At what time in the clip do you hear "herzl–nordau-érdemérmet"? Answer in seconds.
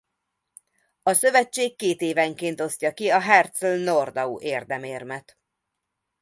3.19-5.37